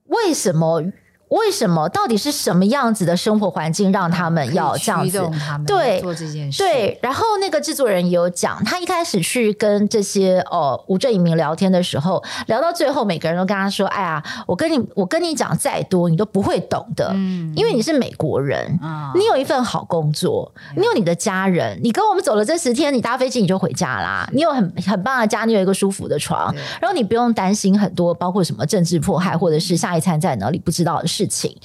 [0.07, 0.83] 为什么。
[1.29, 1.87] 为什么？
[1.89, 5.19] 到底是什么样子的生活环境让他们要这样子？
[5.65, 6.63] 对，做这件事。
[6.63, 31.57] 对，然后那个制作人也有讲，他一开始去跟这些哦无证移民聊天的时候，聊到最后，每个人都跟他说：“哎呀，我跟你我跟你讲再多，你都不会懂的，嗯，因为你是美国人，嗯，你有一份好工作，你有你的家人，你跟我们走了这十天，你搭飞机你就回家啦，你有很很棒的家，你有一个舒服的床，然后你不用担心很多，包括什么政治迫害，或者是下一餐在哪里不知道的事。”事情，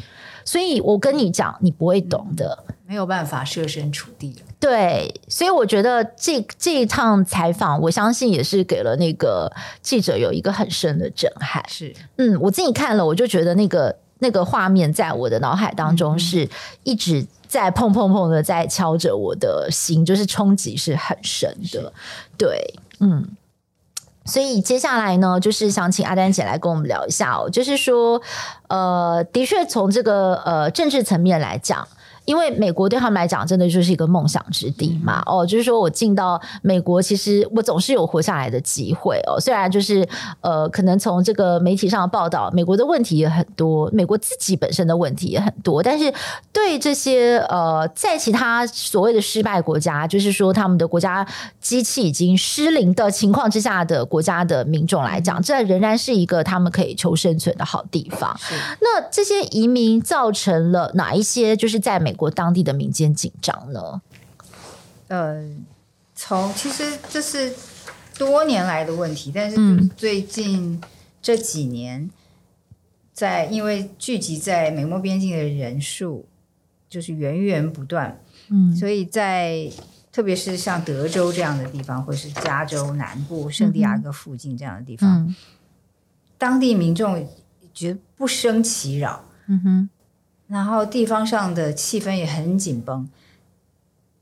[0.45, 4.43] 所以我跟你讲，你不会懂的，嗯、没有办法设身处地。
[4.59, 11.63] 对，所以我觉得这这一趟采访，我相信也是给了那个记者有一个很深的震撼。
[11.69, 16.49] 是，嗯，我自己看了，我就觉得那个那个画面在我的脑海当中是
[16.85, 21.93] 一直在砰砰砰的在敲着我的心，就是冲击是很深的。
[22.39, 23.29] 对，嗯。
[24.25, 28.21] 所以接下来呢，就是想请阿丹姐来跟我们聊一下哦，就是说，
[28.69, 31.87] 呃，的确从这个呃政治层面来讲。
[32.25, 35.21] 因为美国对他们来讲，真的就是一个梦想之地嘛。
[35.27, 39.41] 哦，就是说我进到美国，其实我总是有活下来的机会哦。
[39.41, 40.09] 虽然就是
[40.41, 45.83] 呃，可能从这个媒体上的报道，美国的问题也很多，美国自己本身的问题也很多。
[45.83, 46.15] 但是
[46.53, 51.27] 对这些呃，在其他所谓的失败国家，就是说他们的国家
[51.61, 58.39] 机器已经失灵的情况之下的国家的民众来讲，这仍然是一个他们可以求生存的好地方。
[58.81, 61.57] 那这些移民造成了哪一些？
[61.57, 62.12] 就是在美。
[62.13, 64.03] 美国当地的民间紧张呢？
[65.09, 65.49] 呃，
[66.15, 67.51] 从其实这是
[68.19, 69.57] 多年来的问题，但是
[69.97, 70.79] 最近
[71.23, 72.11] 这几年，
[73.15, 76.29] 在因为聚集在美墨边境的人数
[76.87, 79.71] 就是源源不断，嗯，所以在
[80.13, 85.35] 特别是像德州这样的地方，或是加州南部圣地亚哥附近这样的地方，嗯、
[86.37, 87.27] 当地民众
[87.73, 89.91] 觉得不生其扰，嗯哼，
[90.53, 93.09] 然后地方上的气氛也很紧绷。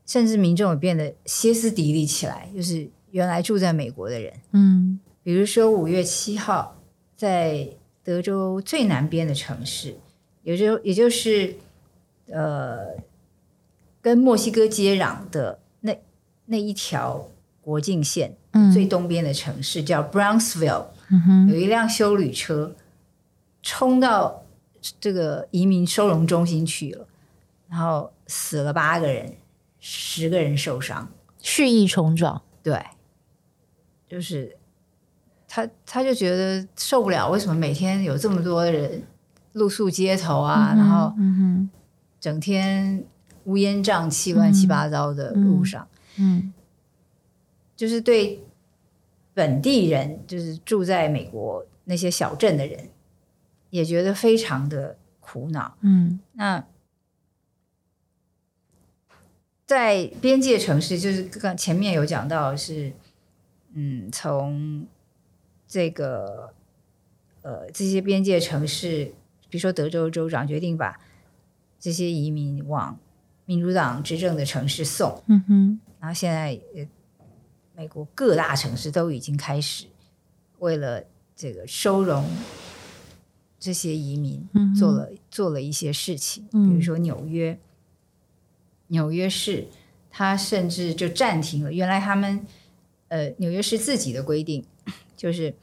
[0.03, 6.75] 甚至民众也变得歇斯底里起来，就是原来住在美国的人，嗯，比如说五月七号，
[7.15, 7.65] 在
[8.03, 9.95] 德州最南边的城市，
[10.43, 11.55] 也就也就是
[12.27, 12.79] 呃，
[14.01, 15.97] 跟墨西哥接壤的那
[16.45, 17.25] 那一条
[17.61, 22.75] 国境线，嗯，最东边的城市叫 Brownsville，嗯哼，有一辆修旅车
[23.61, 24.40] 冲到
[24.99, 27.07] 这个移民收容中心去了，
[27.69, 29.35] 然后死了八个人。
[29.83, 32.39] 十个人受伤，蓄意冲撞。
[32.61, 32.79] 对，
[34.07, 34.55] 就是
[35.47, 37.27] 他，他就觉得受不了。
[37.31, 39.01] 为什么每天有这么多人
[39.53, 40.73] 露宿街头啊？
[40.75, 41.11] 嗯、然后，
[42.19, 43.03] 整天
[43.45, 46.53] 乌烟瘴气、乱七八糟的路上，嗯，嗯
[47.75, 48.43] 就是对
[49.33, 52.87] 本地人，就是住在美国那些小镇的人，
[53.71, 55.75] 也觉得非常的苦恼。
[55.81, 56.63] 嗯，那。
[59.65, 62.91] 在边界城市，就是刚前面有讲到是，
[63.71, 64.85] 嗯，从
[65.65, 66.53] 这个
[67.41, 69.05] 呃这些边界城市，
[69.47, 70.99] 比如说德州州长决定把
[71.79, 72.99] 这些移民往
[73.45, 76.59] 民主党执政的城市送，嗯哼，然后现在
[77.73, 79.85] 美国各大城市都已经开始
[80.59, 81.01] 为了
[81.33, 82.25] 这个收容
[83.61, 84.45] 这些移民
[84.75, 87.57] 做了、嗯、做了一些事情，比如说纽约。
[88.87, 89.67] 纽约市，
[90.09, 91.71] 他甚至就暂停了。
[91.71, 92.45] 原来他们，
[93.07, 94.65] 呃，纽约市自己的规定，
[95.15, 95.55] 就是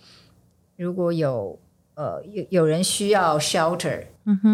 [0.77, 1.59] 如果有
[1.95, 4.07] 呃有有人需要 shelter，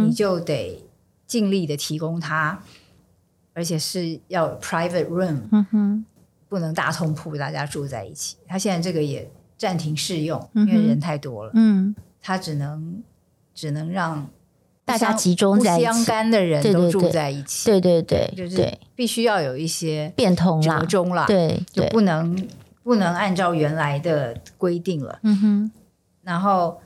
[0.05, 0.84] 你就得
[1.24, 2.64] 尽力的提供他，
[3.53, 6.05] 而且是要 private room，
[6.49, 8.36] 不能大通铺，大家住在一起。
[8.49, 13.01] 他现在这个也暂停试用，因为人太多了，嗯，他只能
[13.55, 14.29] 只能让。
[14.87, 22.47] 大家集中在一起，不相干的人都住在一起，对对对，就是必须要有一些变通啦，折中啦，对，就不能
[22.83, 25.19] 不能按照原来的规定了。
[25.23, 25.73] 嗯哼，
[26.23, 26.83] 然后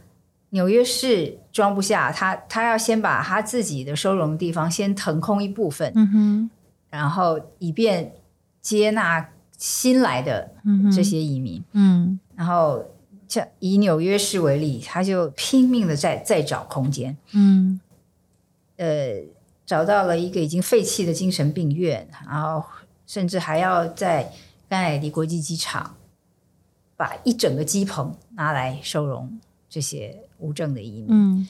[0.50, 6.50] 纽约市装不下，他他要先把他自己的收容地方先腾空一部分，嗯哼，
[6.90, 8.12] 然后以便
[8.60, 10.52] 接纳新来的
[10.94, 12.84] 这些移民，嗯，然后
[13.28, 17.80] 像以纽约市为例，他就拼命的在在找空间，嗯。
[18.76, 19.20] 呃，
[19.66, 22.62] 找到了一个已经废弃的精神病院，然后
[23.08, 24.32] 甚至还要在
[24.68, 25.96] 甘乃迪国际机场
[26.96, 31.08] 把一整个机棚拿来收容这些无证的移民。
[31.10, 31.48] 嗯，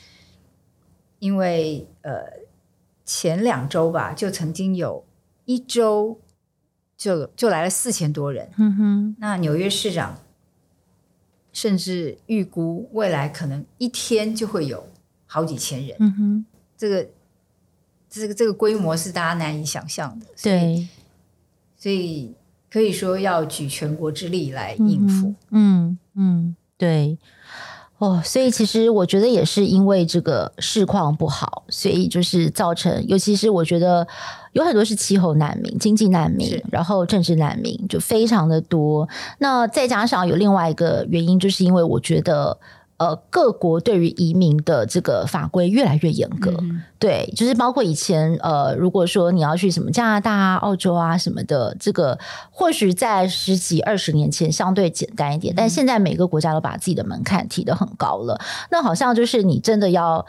[1.18, 2.24] 因为呃，
[3.04, 5.04] 前两周吧，就曾经有
[5.44, 6.18] 一周
[6.96, 8.50] 就就来了四千多人。
[8.56, 10.18] 嗯哼，那纽约市长
[11.60, 14.86] 甚至预估未来可能一天就会有
[15.26, 15.96] 好几千人。
[15.98, 16.44] 嗯哼，
[16.76, 17.08] 这个。
[18.10, 20.88] 这个这个规模是大家难以想象的，对，
[21.76, 22.32] 所以
[22.72, 25.34] 可以说要举全国之力来应付。
[25.50, 27.18] 嗯嗯，嗯，对，
[27.98, 34.08] 哦，所以其实我觉得也是因为这个市况不好，所以就是造成，尤其是我觉得
[34.52, 39.08] 有很多是气候难民、经济难民，然后政治难民就非常的多。
[39.38, 42.58] 那再加上有另外一个原因，就是因为我觉得。
[42.98, 52.18] 呃，各国对于移民的这个法规越来越严格，嗯，对，就是包括以前呃，如果说你要去什么加拿大啊、澳洲啊什么的，这个
[52.50, 58.40] 或许在十几二十年前相对简单一点，嗯，但现在每个国家都把自己的门槛提得很高了。
[58.72, 60.26] 那好像就是你真的要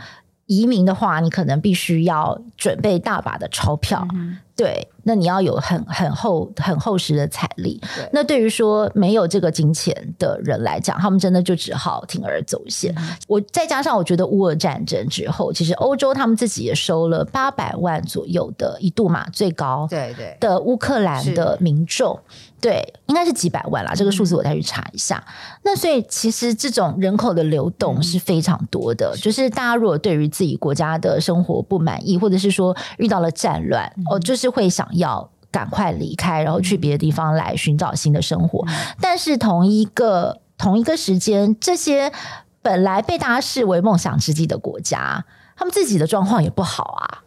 [0.49, 4.87] 移民的话，你可能必须要准备大把的钞票，嗯，对。
[5.09, 7.81] 那你要有很很厚很厚实的财力。
[8.13, 12.93] 那对于说没有这个金钱的人来讲，他们真的就只好铤而走险。
[12.95, 13.09] 嗯。
[13.27, 22.19] 我再加上我觉得乌俄战争之后，其实欧洲他们自己也收了八百万左右的一度嘛最高对对的乌克兰的民众，
[22.61, 23.93] 对，应该是几百万啦。
[23.95, 25.17] 这个数字我再去查一下。
[25.25, 25.59] 嗯。
[25.63, 29.11] 那所以其实这种人口的流动是非常多的。
[29.15, 29.19] 嗯。
[29.19, 34.87] 就是大家如果对于自己国家的生活不满意，或者是说遇到了战乱，哦，就是会想。
[34.99, 38.63] 要赶快离开，然后去别的地方来寻找新的生活。
[38.67, 42.11] 嗯、但是同一个同一个时间，这些
[42.61, 45.25] 本来被大家视为梦想之地的国家，
[45.55, 47.23] 他们自己的状况也不好啊。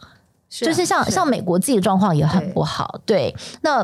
[0.49, 3.01] 是啊，就是像像美国自己的状况也很不好。
[3.05, 3.83] 对，那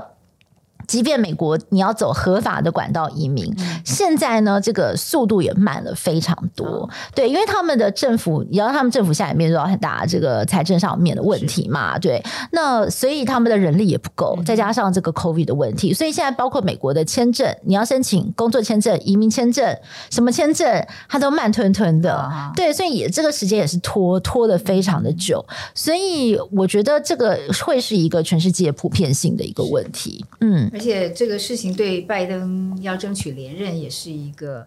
[0.89, 6.89] 即便美国你要走合法的管道移民，嗯、现在呢，这个速度也慢了非常多。
[6.91, 11.99] 嗯、对，因为他们的政府，你知道他们政府现在也面遇到很大这个财政上面的问题嘛？
[11.99, 19.77] 对，那所以他们的人力也不够，再加上这个 COVID 的问题，所以现在包括美国的签证，你要申请工作签证、移民签证，
[20.09, 22.27] 什么签证，它都慢吞吞的。
[22.33, 25.45] 嗯、对，所以也这个时间也是拖拖的非常的久。
[25.75, 30.25] 所以我觉得这个会是一个全世界普遍性的一个问题。
[30.41, 30.71] 嗯。
[30.79, 34.65] 而且这个事情对拜登要争取连任也是一个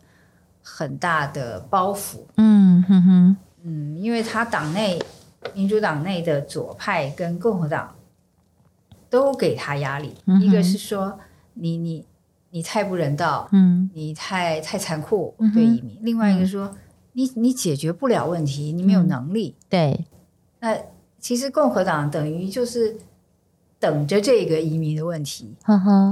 [0.62, 2.18] 很大的包袱。
[2.36, 5.02] 嗯哼哼，嗯，因为他党内
[5.54, 7.96] 民主党内的左派跟共和党
[9.10, 11.18] 都给他压力，嗯、一个是说
[11.54, 12.06] 你你
[12.50, 16.76] 你太不人道，嗯，你太太残酷对移民；嗯、另外一个说
[17.14, 19.56] 你你解决不了问题，你没有能力。
[19.58, 20.06] 嗯、对，
[20.60, 20.78] 那
[21.22, 22.98] 其实共和党等于就是。
[23.82, 25.58] 等着这个移民的问题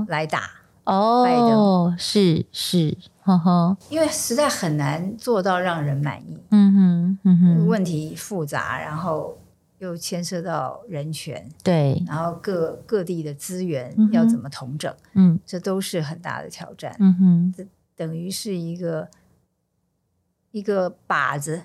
[0.08, 0.50] 来打
[0.86, 6.42] 哦，是是，呵呵，因为实在很难做到让人满意。
[6.50, 9.38] 嗯哼，嗯哼，问题复杂，然后
[9.78, 16.96] 又牵涉到人权，对，然后各各地的资源要怎么统整，嗯，这都是很大的挑战。
[17.00, 17.64] 嗯哼，这
[17.96, 19.08] 等于是一个
[20.50, 21.62] 一个靶子，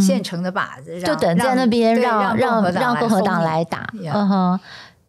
[0.00, 3.92] 现成的靶子，就等在那边让让让共和党来打。
[4.02, 4.60] 嗯哼。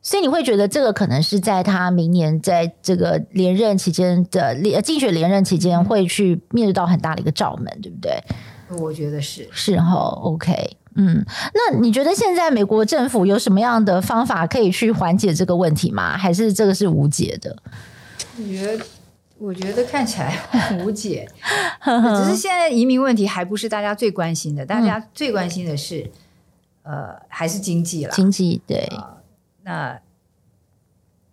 [0.06, 8.22] 所以你会觉得这个可能是在他明年在这个连任期间的连竞选连任期间会去面对到很大的一个罩门，对不对？
[8.78, 16.18] 我觉得是是哈，OK，嗯，那你觉得现在美国政府有什么样的方法可以去缓解这个问题吗？
[16.18, 17.56] 还是这个是无解的？
[18.38, 18.86] 我觉得，
[19.38, 20.38] 我觉得看起来
[20.84, 21.26] 无解，
[21.86, 26.12] 只是现在移民问题还不是大家最关心的，大家最关心的是，
[26.84, 28.86] 嗯、呃，还是经济了，经济对。
[28.92, 29.23] 呃
[29.64, 30.00] 那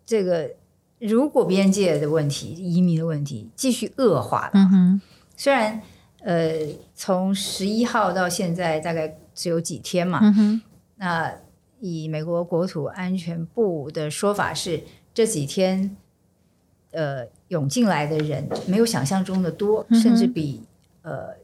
[0.06, 0.50] 这个
[0.98, 5.00] 如果边界的问题、移民的问题继续恶化了，嗯、
[5.36, 5.80] 虽然
[6.22, 6.52] 呃
[6.94, 10.60] 从十一号到现在大概只有几天嘛，嗯、
[10.96, 11.32] 那
[11.80, 14.82] 以美国国土安全部的说法是，
[15.14, 15.96] 这几天
[16.90, 20.62] 呃涌进来的人没有想象中的多，嗯、甚至比
[21.02, 21.34] 呃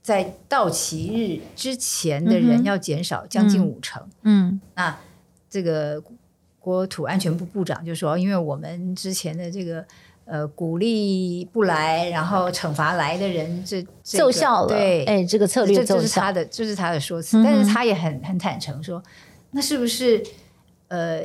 [0.00, 4.02] 在到期日之前的人要减少将近五成。
[4.22, 4.98] 嗯，嗯那
[5.50, 6.02] 这个。
[6.62, 9.84] 国土安全部部长就说：“因为我们之前的这个
[10.24, 14.68] 呃鼓励不来，然后惩罚来的人，这，这奏效了。
[14.68, 17.36] 对，哎，这个策略奏效，这是他的，这是他的说辞。
[17.38, 19.02] 嗯、但是他也很很坦诚说，
[19.50, 20.22] 那是不是
[20.86, 21.22] 呃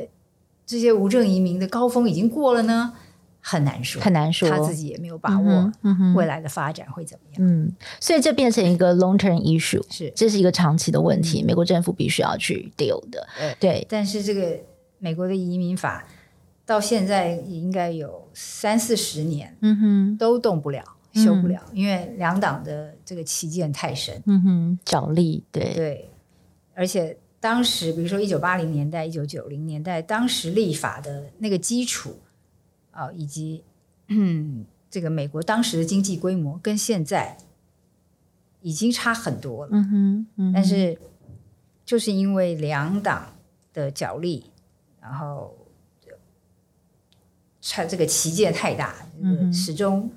[0.66, 2.94] 这些无证移民的高峰已经过了呢？
[3.40, 5.72] 很难说，很难说，他自己也没有把握
[6.16, 7.36] 未来的发展会怎么样。
[7.38, 13.24] 嗯，所以这变成一个 long term issue，是这是一个长期的问题，嗯、美国政府必须要去 deal 的。
[13.38, 14.58] 对，对但是这个。
[14.98, 16.04] 美国的移民法
[16.66, 20.84] 到现在应该有三四十年，嗯哼，都动不了，
[21.14, 25.72] 修不了，嗯、因为两党的这个旗舰太深，嗯哼，角力，对。
[25.74, 26.10] 对，
[26.74, 32.18] 而且当时比如说一九八零年代、一九九零年代，当时立法的那个基础
[32.90, 33.64] 啊、哦，以及
[34.08, 37.38] 嗯， 这个美国当时的经济规模跟现在
[38.60, 40.98] 已经差很多了，嗯哼，嗯哼，但是
[41.86, 43.36] 就是因为两党
[43.72, 44.50] 的角力。
[45.08, 45.56] 然后，
[47.62, 50.10] 它这个旗舰太大，嗯、始终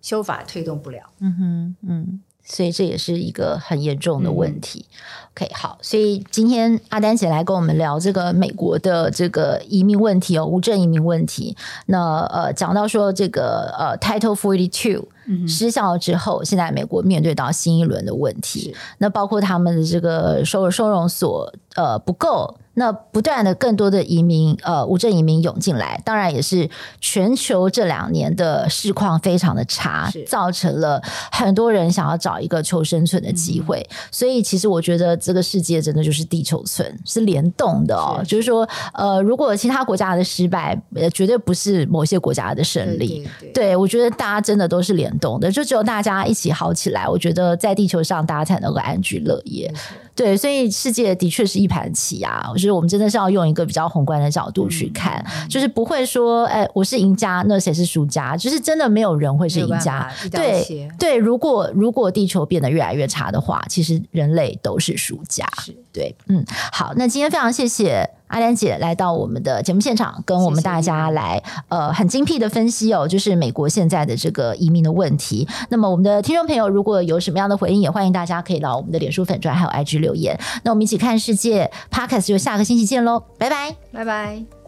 [0.00, 1.08] 修法推动不了。
[1.20, 4.86] 嗯哼，嗯，所以这也是一个很严重的问题。
[4.90, 11.56] 嗯、OK，好，所以今天阿丹姐来跟我们聊这个美国的这个移民问题哦，无证移民问题。
[11.86, 15.08] 那呃，讲到说这个呃，Title Forty Two
[15.48, 22.58] 失效之后，现在美国面对到新一轮的问题，那包括他们的这个收收容所呃不够。
[22.74, 26.70] 那不断的更多的移民，呃，无证移民涌进来，当然也是
[27.02, 30.98] 全球这两年的市况非常的差，是造成了
[31.30, 33.86] 很多人想要找一个求生存的机会。
[33.90, 38.22] 嗯、所以，其实我觉得这个世界真的就是地球村，是联动的哦。
[38.26, 43.26] 就是说，呃，如果其他国家的失败，呃，绝对不是某些国家的胜利。
[43.54, 49.72] 对，我觉得大家真的都是联动的，就只有大家一起好起来，我觉得在地球上大家才能够安居乐业。
[50.14, 52.48] 对，所以世界的确是一盘棋啊！
[52.52, 58.36] 我觉得我们真的是要用一个比较宏观的角度去看，嗯、就是不会说，哎，我是赢家，那谁是输家？
[58.36, 60.10] 就是真的没有人会是赢家。
[60.30, 65.46] 对对，如果如果地球变得越来越差的话，其实人类都是输家。
[65.58, 68.08] 是对，嗯，好，那今天非常谢谢。
[68.32, 75.46] 阿丹姐来到我们的节目现场，跟我们大家来呃很精辟的分析哦，就是美国现在的这个移民的问题。
[75.68, 80.38] 那么我们的听众朋友如果有什么样的回应，也欢迎大家可以到我们的脸书粉专还有 IG 留言。
[80.64, 84.61] 那我们一起看世界 Podcast 就下个星期见喽，拜拜，拜拜。